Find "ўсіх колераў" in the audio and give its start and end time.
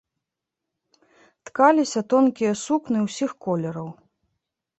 3.07-3.89